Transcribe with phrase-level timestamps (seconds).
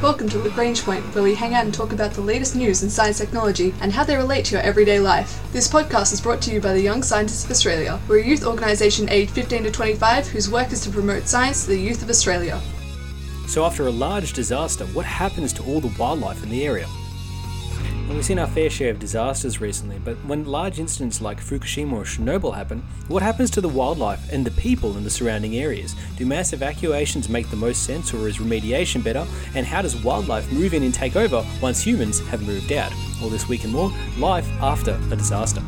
[0.00, 2.88] Welcome to Lagrange Point, where we hang out and talk about the latest news in
[2.88, 5.42] science technology and how they relate to your everyday life.
[5.52, 7.98] This podcast is brought to you by the Young Scientists of Australia.
[8.06, 11.70] We're a youth organisation aged 15 to 25 whose work is to promote science to
[11.70, 12.60] the youth of Australia.
[13.48, 16.86] So, after a large disaster, what happens to all the wildlife in the area?
[18.08, 21.92] And we've seen our fair share of disasters recently, but when large incidents like Fukushima
[21.92, 25.94] or Chernobyl happen, what happens to the wildlife and the people in the surrounding areas?
[26.16, 29.26] Do mass evacuations make the most sense, or is remediation better?
[29.54, 32.94] And how does wildlife move in and take over once humans have moved out?
[33.22, 35.62] All this week and more, life after a disaster.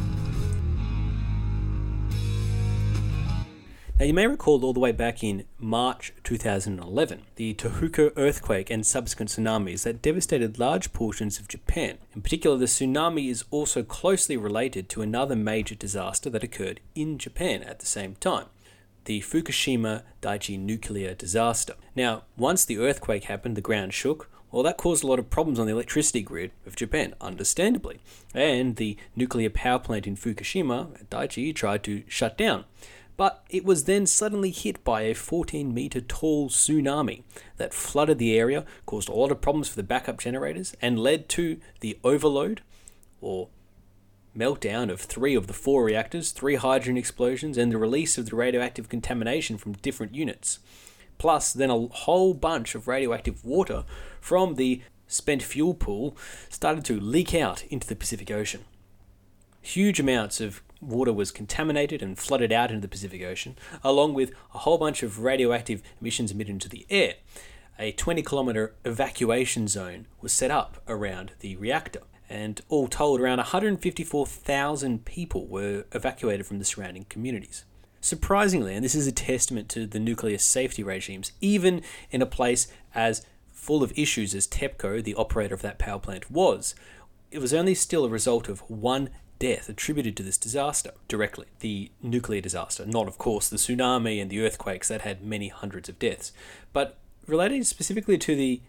[4.01, 8.87] Now, you may recall all the way back in March 2011, the Tohoku earthquake and
[8.87, 11.99] subsequent tsunamis that devastated large portions of Japan.
[12.15, 17.19] In particular, the tsunami is also closely related to another major disaster that occurred in
[17.19, 18.47] Japan at the same time
[19.05, 21.75] the Fukushima Daiichi nuclear disaster.
[21.95, 24.30] Now, once the earthquake happened, the ground shook.
[24.51, 28.01] Well, that caused a lot of problems on the electricity grid of Japan, understandably.
[28.35, 32.65] And the nuclear power plant in Fukushima, Daiichi, tried to shut down
[33.21, 37.23] but it was then suddenly hit by a 14 meter tall tsunami
[37.59, 41.29] that flooded the area, caused a lot of problems for the backup generators, and led
[41.29, 42.62] to the overload
[43.21, 43.51] or
[44.35, 48.37] meltdown of three of the four reactors, three hydrogen explosions, and the release of the
[48.37, 50.59] radioactive contamination from different units.
[51.18, 53.84] Plus, then a whole bunch of radioactive water
[54.18, 56.16] from the spent fuel pool
[56.49, 58.65] started to leak out into the Pacific Ocean.
[59.60, 64.33] Huge amounts of water was contaminated and flooded out into the Pacific Ocean, along with
[64.55, 67.15] a whole bunch of radioactive emissions emitted into the air.
[67.78, 73.39] A 20 kilometre evacuation zone was set up around the reactor, and all told, around
[73.39, 77.65] 154,000 people were evacuated from the surrounding communities.
[78.01, 82.67] Surprisingly, and this is a testament to the nuclear safety regimes, even in a place
[82.95, 86.75] as full of issues as TEPCO, the operator of that power plant, was,
[87.31, 91.47] it was only still a result of one death attributed to this disaster directly.
[91.59, 95.89] The nuclear disaster, not, of course, the tsunami and the earthquakes that had many hundreds
[95.89, 96.33] of deaths.
[96.73, 98.61] But related specifically to the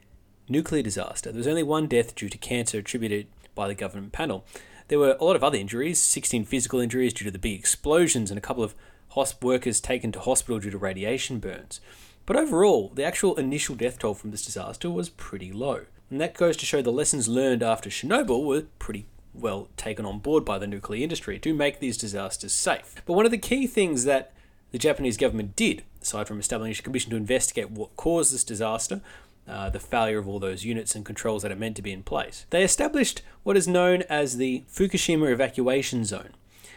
[0.49, 4.43] nuclear disaster, there was only one death due to cancer attributed by the government panel.
[4.87, 8.31] There were a lot of other injuries 16 physical injuries due to the big explosions,
[8.31, 8.73] and a couple of
[9.15, 11.79] hosp- workers taken to hospital due to radiation burns.
[12.25, 15.85] But overall, the actual initial death toll from this disaster was pretty low.
[16.09, 20.19] And that goes to show the lessons learned after Chernobyl were pretty well taken on
[20.19, 22.95] board by the nuclear industry to make these disasters safe.
[23.05, 24.33] But one of the key things that
[24.71, 29.01] the Japanese government did, aside from establishing a commission to investigate what caused this disaster,
[29.47, 32.03] uh, the failure of all those units and controls that are meant to be in
[32.03, 36.29] place, they established what is known as the Fukushima Evacuation Zone.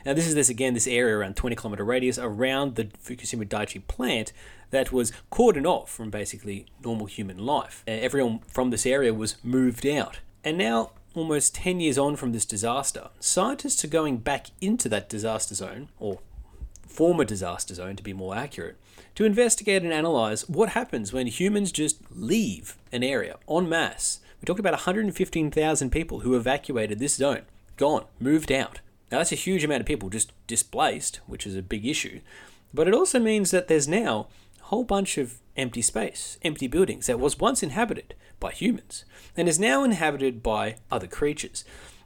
[0.04, 3.86] Now, this is this again, this area around 20 kilometer radius around the Fukushima Daiichi
[3.86, 4.32] plant
[4.70, 7.82] that was cordoned off from basically normal human life.
[7.86, 10.18] everyone from this area was moved out.
[10.42, 15.08] And now almost 10 years on from this disaster, scientists are going back into that
[15.08, 16.20] disaster zone, or
[16.86, 18.76] former disaster zone to be more accurate,
[19.14, 24.20] to investigate and analyze what happens when humans just leave an area en masse.
[24.40, 27.42] We talked about 115,000 people who evacuated this zone,
[27.76, 28.80] gone, moved out.
[29.10, 32.20] Now, that's a huge amount of people just displaced, which is a big issue.
[32.72, 34.26] But it also means that there's now
[34.60, 39.04] a whole bunch of empty space, empty buildings that was once inhabited by humans
[39.36, 41.64] and is now inhabited by other creatures.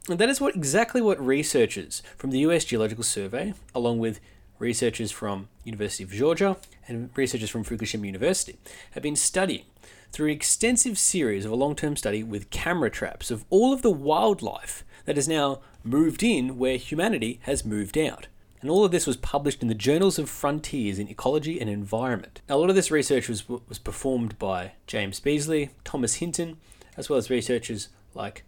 [0.09, 4.19] And that is what exactly what researchers from the US Geological Survey, along with
[4.57, 6.57] researchers from University of Georgia
[6.87, 8.57] and researchers from Fukushima University,
[8.91, 9.65] have been studying
[10.11, 13.91] through an extensive series of a long-term study with camera traps of all of the
[13.91, 18.27] wildlife that has now moved in where humanity has moved out
[18.61, 22.41] and all of this was published in the Journals of Frontiers in Ecology and Environment.
[22.49, 26.57] Now, a lot of this research was, was performed by James Beasley, Thomas Hinton,
[26.97, 28.43] as well as researchers like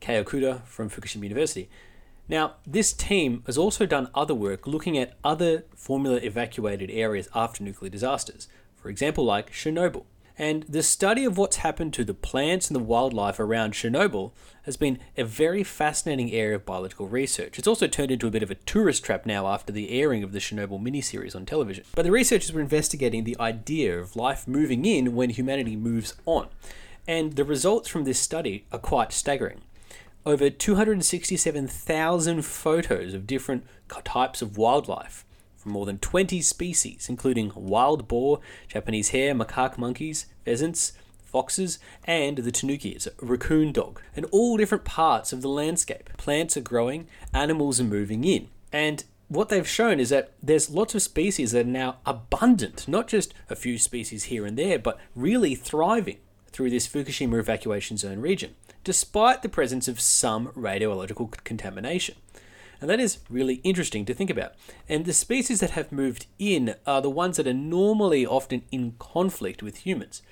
[0.00, 1.68] Kei Okuda from Fukushima University.
[2.28, 7.62] Now, this team has also done other work looking at other formula evacuated areas after
[7.62, 10.04] nuclear disasters, for example, like Chernobyl.
[10.40, 14.32] And the study of what's happened to the plants and the wildlife around Chernobyl
[14.62, 17.58] has been a very fascinating area of biological research.
[17.58, 20.32] It's also turned into a bit of a tourist trap now after the airing of
[20.32, 21.84] the Chernobyl miniseries on television.
[21.94, 26.48] But the researchers were investigating the idea of life moving in when humanity moves on.
[27.06, 29.60] And the results from this study are quite staggering.
[30.24, 33.66] Over 267,000 photos of different
[34.04, 35.26] types of wildlife
[35.60, 40.92] from more than 20 species, including wild boar, Japanese hare, macaque monkeys, pheasants,
[41.22, 46.10] foxes, and the tanuki, it's a raccoon dog, and all different parts of the landscape.
[46.16, 48.48] Plants are growing, animals are moving in.
[48.72, 53.06] And what they've shown is that there's lots of species that are now abundant, not
[53.06, 56.18] just a few species here and there, but really thriving
[56.52, 62.16] through this Fukushima evacuation zone region, despite the presence of some radiological contamination.
[62.80, 64.54] And that is really interesting to think about.
[64.88, 68.94] And the species that have moved in are the ones that are normally often in
[68.98, 70.22] conflict with humans,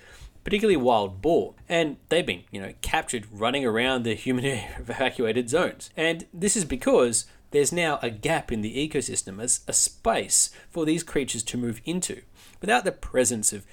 [0.44, 1.54] particularly wild boar.
[1.68, 4.44] And they've been, you know, captured running around the human
[4.78, 5.90] evacuated zones.
[5.96, 10.84] And this is because there's now a gap in the ecosystem as a space for
[10.84, 12.22] these creatures to move into.
[12.60, 13.64] Without the presence of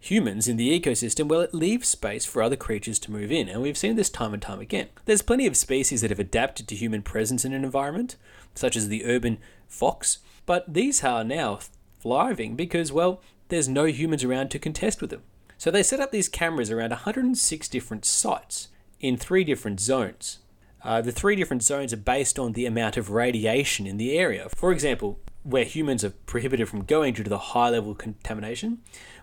[0.00, 3.60] humans in the ecosystem, well, it leaves space for other creatures to move in, and
[3.60, 4.88] we've seen this time and time again.
[5.04, 8.16] There's plenty of species that have adapted to human presence in an environment,
[8.54, 9.38] such as the urban
[9.68, 11.60] fox, but these are now
[12.00, 15.22] thriving because, well, there's no humans around to contest with them.
[15.58, 18.68] So they set up these cameras around 106 different sites
[18.98, 20.38] in three different zones.
[20.82, 24.48] Uh, the three different zones are based on the amount of radiation in the area.
[24.56, 28.78] For example, where humans are prohibited from going due to the high level contamination,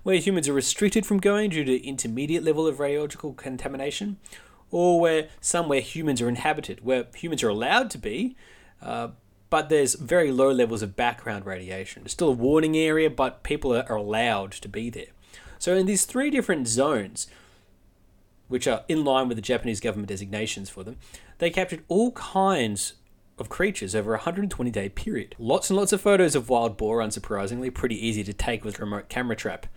[0.07, 4.15] where humans are restricted from going due to intermediate level of radiological contamination,
[4.71, 8.33] or where somewhere humans are inhabited, where humans are allowed to be,
[8.81, 9.09] uh,
[9.50, 12.04] but there's very low levels of background radiation.
[12.06, 15.12] It's still a warning area, but people are allowed to be there.
[15.59, 17.27] So in these three different zones,
[18.48, 20.95] which are in line with the Japanese government designations for them,
[21.39, 22.94] they captured all kinds
[23.38, 25.36] of creatures over a 120 day period.
[25.38, 28.83] Lots and lots of photos of wild boar, unsurprisingly, pretty easy to take with a
[28.83, 29.68] remote camera trap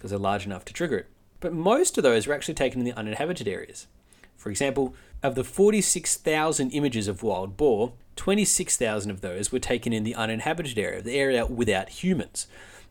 [0.00, 1.06] because they're large enough to trigger it.
[1.40, 3.86] But most of those were actually taken in the uninhabited areas.
[4.38, 10.02] For example, of the 46,000 images of wild boar, 26,000 of those were taken in
[10.02, 12.46] the uninhabited area, the area without humans.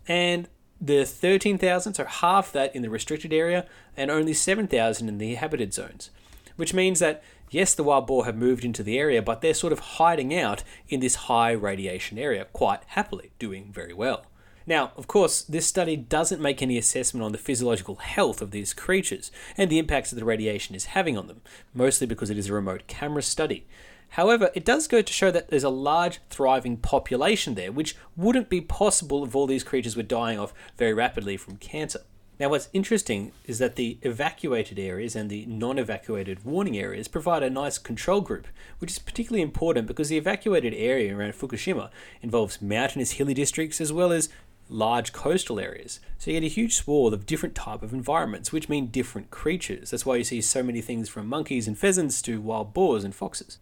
[0.08, 0.48] And
[0.80, 3.66] the 13,000, so half that in the restricted area,
[3.98, 6.12] and only 7,000 in the inhabited zones.
[6.56, 9.74] Which means that, yes, the wild boar have moved into the area, but they're sort
[9.74, 14.26] of hiding out in this high radiation area quite happily, doing very well.
[14.70, 18.72] Now, of course, this study doesn't make any assessment on the physiological health of these
[18.72, 21.42] creatures and the impacts that the radiation is having on them,
[21.74, 23.66] mostly because it is a remote camera study.
[24.10, 28.48] However, it does go to show that there's a large, thriving population there, which wouldn't
[28.48, 32.02] be possible if all these creatures were dying off very rapidly from cancer.
[32.40, 37.44] Now, what's interesting is that the evacuated areas and the non evacuated warning areas provide
[37.44, 41.90] a nice control group, which is particularly important because the evacuated area around Fukushima
[42.22, 44.30] involves mountainous hilly districts as well as
[44.70, 46.00] large coastal areas.
[46.20, 49.90] So you get a huge swath of different type of environments, which mean different creatures.
[49.90, 53.14] That's why you see so many things from monkeys and pheasants to wild boars and
[53.14, 53.58] foxes.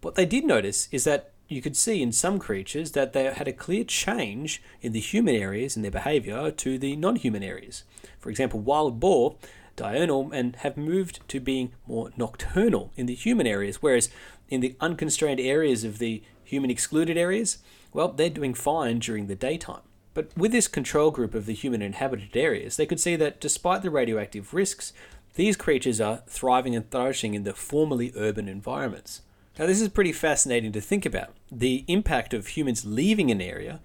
[0.00, 3.48] What they did notice is that you could see in some creatures that they had
[3.48, 7.84] a clear change in the human areas and their behavior to the non-human areas.
[8.18, 9.36] For example, wild boar
[9.76, 14.10] diurnal and have moved to being more nocturnal in the human areas, whereas
[14.48, 17.58] in the unconstrained areas of the human excluded areas,
[17.92, 19.82] well, they're doing fine during the daytime.
[20.18, 23.82] But with this control group of the human inhabited areas, they could see that despite
[23.82, 24.92] the radioactive risks,
[25.36, 29.22] these creatures are thriving and flourishing in the formerly urban environments.
[29.60, 31.34] Now, this is pretty fascinating to think about.
[31.52, 33.78] The impact of humans leaving an area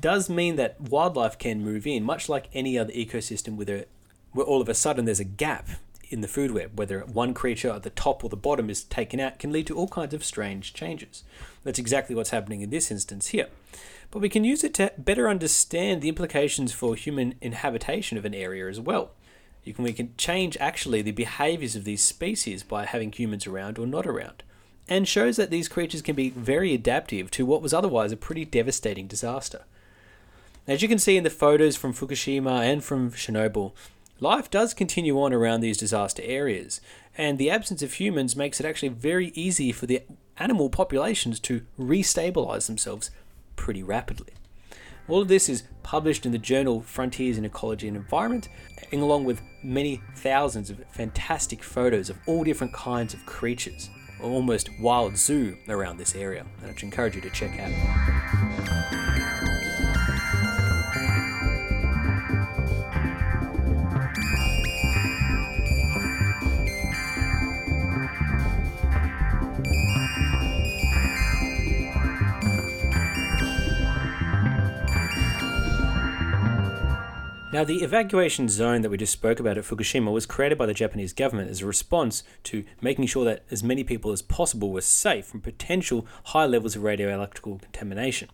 [0.00, 4.68] does mean that wildlife can move in, much like any other ecosystem where all of
[4.68, 5.68] a sudden there's a gap
[6.10, 9.20] in the food web, whether one creature at the top or the bottom is taken
[9.20, 11.22] out, can lead to all kinds of strange changes.
[11.62, 13.46] That's exactly what's happening in this instance here
[14.10, 18.34] but we can use it to better understand the implications for human inhabitation of an
[18.34, 19.10] area as well.
[19.64, 23.78] You can, we can change actually the behaviors of these species by having humans around
[23.78, 24.42] or not around,
[24.88, 28.44] and shows that these creatures can be very adaptive to what was otherwise a pretty
[28.46, 29.64] devastating disaster.
[30.66, 33.72] As you can see in the photos from Fukushima and from Chernobyl,
[34.20, 36.80] life does continue on around these disaster areas,
[37.16, 40.02] and the absence of humans makes it actually very easy for the
[40.38, 43.10] animal populations to restabilize themselves
[43.58, 44.32] pretty rapidly.
[45.08, 48.48] All of this is published in the journal Frontiers in Ecology and Environment,
[48.92, 53.90] along with many thousands of fantastic photos of all different kinds of creatures,
[54.22, 58.37] almost wild zoo around this area, and I'd encourage you to check out.
[77.58, 80.72] Now, the evacuation zone that we just spoke about at Fukushima was created by the
[80.72, 84.80] Japanese government as a response to making sure that as many people as possible were
[84.80, 88.28] safe from potential high levels of radioelectrical contamination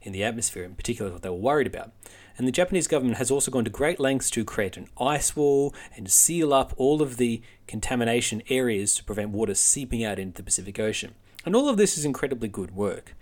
[0.00, 1.92] in the atmosphere, in particular, what they were worried about.
[2.38, 5.74] And the Japanese government has also gone to great lengths to create an ice wall
[5.94, 10.42] and seal up all of the contamination areas to prevent water seeping out into the
[10.42, 11.14] Pacific Ocean.
[11.44, 13.14] And all of this is incredibly good work.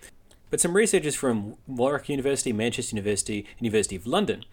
[0.51, 4.45] But some researchers from Warwick University, Manchester University, University of London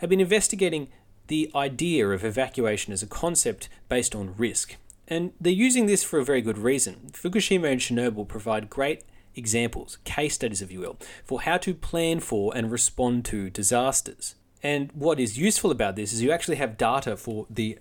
[0.00, 0.88] have been investigating
[1.28, 4.76] the idea of evacuation as a concept based on risk.
[5.06, 7.10] And they're using this for a very good reason.
[7.12, 9.04] Fukushima and Chernobyl provide great
[9.36, 14.34] examples, case studies, if you will, for how to plan for and respond to disasters.
[14.62, 17.78] And what is useful about this is you actually have data for the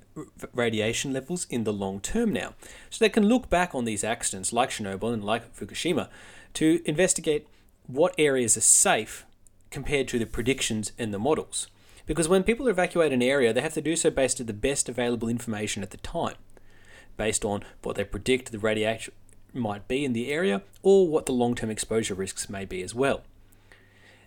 [0.54, 2.54] radiation levels in the long term now.
[2.90, 6.10] So they can look back on these accidents, like Chernobyl and like Fukushima,
[6.56, 7.48] to investigate
[7.88, 9.26] what areas are safe
[9.72, 11.68] compared to the predictions and the models.
[12.10, 14.90] Because when people evacuate an area, they have to do so based on the best
[14.90, 16.38] available information at the time,
[17.18, 19.14] based on what they predict the radiation
[19.54, 22.96] might be in the area or what the long term exposure risks may be as
[22.96, 23.22] well.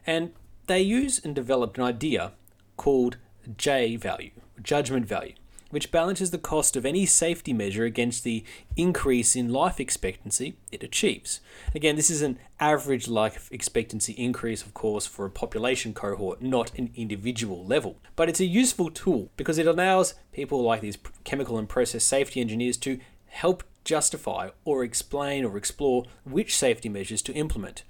[0.07, 0.31] And
[0.69, 2.35] they use and developed an idea
[2.77, 3.17] called
[3.57, 4.31] J value,
[4.63, 5.35] judgment value,
[5.73, 8.45] which balances the cost of any safety measure against the
[8.77, 11.41] increase in life expectancy it achieves.
[11.75, 16.77] Again, this is an average life expectancy increase, of course, for a population cohort, not
[16.79, 17.97] an individual level.
[18.17, 22.43] But it's a useful tool because it allows people like these chemical and process safety
[22.43, 27.83] engineers to help justify or explain or explore which safety measures to implement.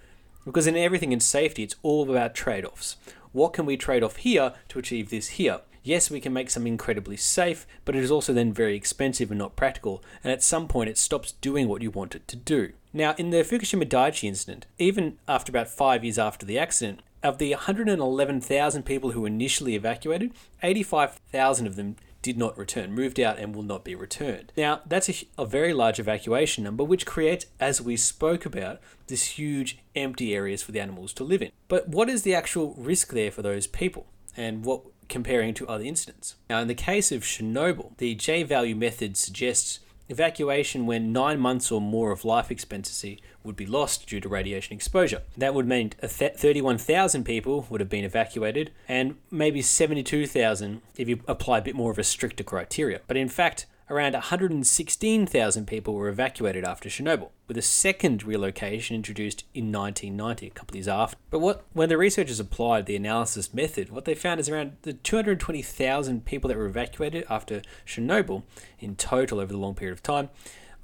[0.45, 2.97] Because in everything in safety, it's all about trade offs.
[3.33, 5.63] What can we trade off here to achieve this here?
[5.83, 9.39] Yes, we can make something incredibly safe, but it is also then very expensive and
[9.39, 12.73] not practical, and at some point it stops doing what you want it to do.
[12.93, 17.39] Now, in the Fukushima Daiichi incident, even after about five years after the accident, of
[17.39, 23.55] the 111,000 people who initially evacuated, 85,000 of them did not return, moved out, and
[23.55, 24.53] will not be returned.
[24.57, 29.39] Now, that's a, a, very large evacuation number, which creates, as we spoke about, this
[29.39, 31.51] huge empty areas for the animals to live in.
[31.69, 34.07] But what is the actual risk there for those people?
[34.37, 36.37] And what comparing to other incidents.
[36.49, 41.71] Now, in the case of Chernobyl, the J value method suggests evacuation when nine months
[41.73, 45.23] or more of life expectancy would be lost due to radiation exposure.
[45.37, 51.59] That would mean 31,000 people would have been evacuated and maybe 72,000 if you apply
[51.59, 53.01] a bit more of a stricter criteria.
[53.07, 59.45] But in fact, around 116,000 people were evacuated after Chernobyl, with a second relocation introduced
[59.53, 61.19] in 1990, a couple of years after.
[61.31, 64.95] But what, when the researchers applied the analysis method, what they found is around the
[64.95, 68.45] 220,000 people that were evacuated after Chernobyl
[68.81, 70.31] in total over the long period of time,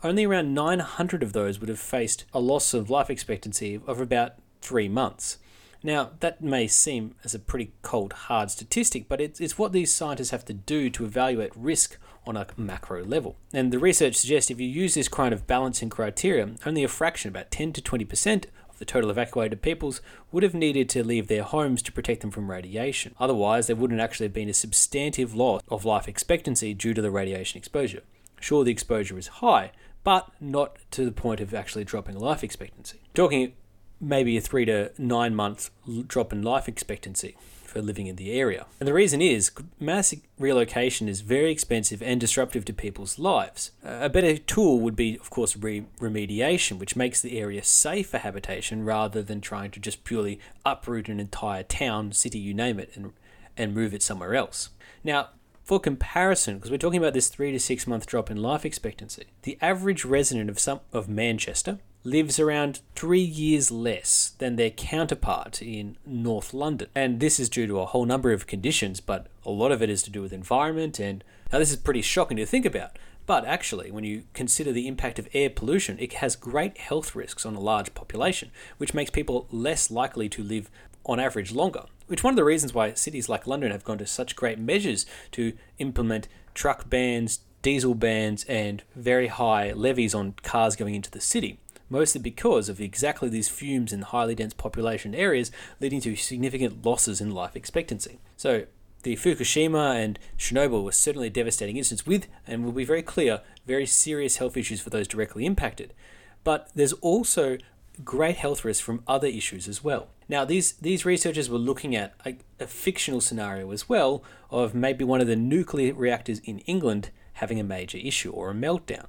[0.04, 4.34] only around 900 of those would have faced a loss of life expectancy of about
[4.60, 5.38] three months.
[5.82, 9.92] Now, that may seem as a pretty cold, hard statistic, but it's, it's what these
[9.92, 13.36] scientists have to do to evaluate risk on a macro level.
[13.52, 17.30] And the research suggests if you use this kind of balancing criteria, only a fraction,
[17.30, 21.42] about 10 to 20% of the total evacuated peoples, would have needed to leave their
[21.42, 23.14] homes to protect them from radiation.
[23.18, 27.10] Otherwise, there wouldn't actually have been a substantive loss of life expectancy due to the
[27.10, 28.02] radiation exposure.
[28.40, 29.72] Sure, the exposure is high,
[30.04, 33.00] but not to the point of actually dropping life expectancy.
[33.14, 33.54] Talking
[34.00, 35.70] maybe a three to nine month
[36.06, 37.36] drop in life expectancy
[37.68, 38.66] for living in the area.
[38.80, 43.72] And the reason is mass relocation is very expensive and disruptive to people's lives.
[43.84, 48.18] A better tool would be, of course, re- remediation, which makes the area safe for
[48.18, 52.90] habitation rather than trying to just purely uproot an entire town, city, you name it,
[52.94, 53.12] and,
[53.56, 54.70] and move it somewhere else.
[55.04, 55.28] Now,
[55.68, 59.26] for comparison, because we're talking about this three to six month drop in life expectancy,
[59.42, 65.60] the average resident of some of Manchester, lives around three years less than their counterpart
[65.60, 66.88] in North London.
[66.94, 69.90] And this is due to a whole number of conditions, but a lot of it
[69.90, 70.98] is to do with environment.
[70.98, 71.22] And
[71.52, 72.98] now, this is pretty shocking to think about.
[73.26, 77.44] But actually, when you consider the impact of air pollution, it has great health risks
[77.44, 80.70] on a large population, which makes people less likely to live
[81.04, 81.84] on average longer.
[82.06, 85.04] Which one of the reasons why cities like London have gone to such great measures
[85.32, 91.20] to implement truck bans, diesel bans, and very high levies on cars going into the
[91.20, 91.58] city
[91.90, 97.20] mostly because of exactly these fumes in highly dense population areas, leading to significant losses
[97.20, 98.18] in life expectancy.
[98.36, 98.66] So,
[99.04, 103.86] the Fukushima and Chernobyl were certainly devastating incidents with, and will be very clear, very
[103.86, 105.94] serious health issues for those directly impacted.
[106.42, 107.58] But there's also
[108.04, 110.08] great health risks from other issues as well.
[110.28, 115.04] Now, these, these researchers were looking at a, a fictional scenario as well of maybe
[115.04, 119.06] one of the nuclear reactors in England having a major issue or a meltdown.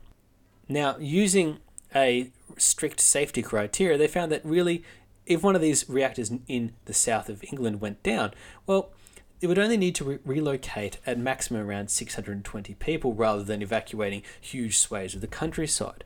[0.67, 1.57] Now, using
[1.93, 4.83] a strict safety criteria, they found that really,
[5.25, 8.33] if one of these reactors in the south of England went down,
[8.65, 8.91] well,
[9.41, 14.23] it would only need to re- relocate at maximum around 620 people rather than evacuating
[14.39, 16.03] huge swathes of the countryside.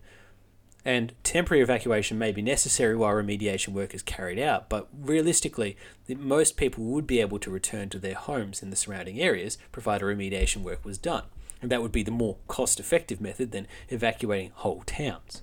[0.85, 5.77] And temporary evacuation may be necessary while remediation work is carried out, but realistically,
[6.09, 10.05] most people would be able to return to their homes in the surrounding areas provided
[10.05, 11.23] remediation work was done.
[11.61, 15.41] And that would be the more cost effective method than evacuating whole towns.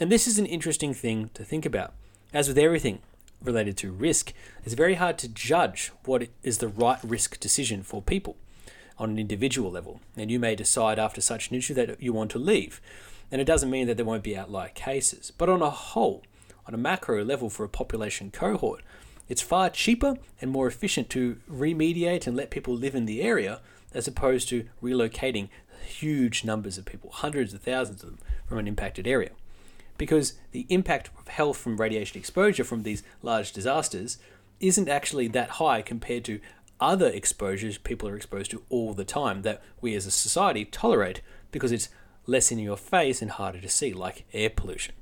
[0.00, 1.92] And this is an interesting thing to think about.
[2.32, 3.00] As with everything
[3.42, 4.32] related to risk,
[4.64, 8.36] it's very hard to judge what is the right risk decision for people.
[8.98, 12.30] on an individual level, and you may decide after such an issue that you want
[12.32, 12.80] to leave.
[13.30, 16.22] And it doesn't mean that there won't be outlier cases, but on a whole,
[16.66, 18.82] on a macro level for a population cohort,
[19.28, 23.60] it's far cheaper and more efficient to remediate and let people live in the area
[23.92, 25.48] as opposed to relocating
[25.84, 29.30] huge numbers of people, hundreds of thousands of them, from an impacted area.
[29.98, 34.16] Because the impact of health from radiation exposure from these large disasters
[34.60, 36.40] isn't actually that high compared to
[36.80, 41.20] other exposures people are exposed to all the time that we as a society tolerate
[41.50, 41.88] because it's
[42.26, 44.94] less in your face and harder to see, like air pollution.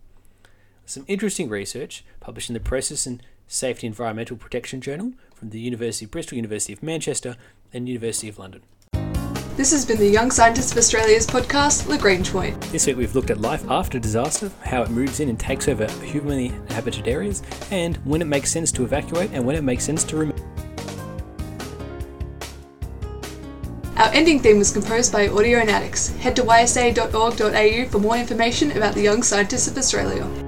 [0.87, 6.05] Some interesting research published in the Process and Safety Environmental Protection Journal from the University
[6.05, 7.37] of Bristol, University of Manchester,
[7.73, 8.63] and University of London.
[9.57, 12.61] This has been the Young Scientists of Australia's podcast, Lagrange Point.
[12.73, 15.91] This week we've looked at life after disaster, how it moves in and takes over
[16.03, 20.05] humanly inhabited areas, and when it makes sense to evacuate and when it makes sense
[20.05, 20.39] to remain.
[23.97, 26.15] Our ending theme was composed by Audionautix.
[26.19, 30.46] Head to ysa.org.au for more information about the Young Scientists of Australia.